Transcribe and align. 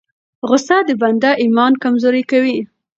غصه 0.49 0.77
د 0.87 0.89
بنده 1.01 1.31
ایمان 1.43 1.73
کمزوری 1.83 2.23
کوي. 2.31 2.57